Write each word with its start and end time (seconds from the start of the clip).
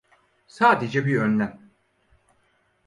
Sadece 0.47 1.05
bir 1.05 1.21
önlem. 1.21 1.69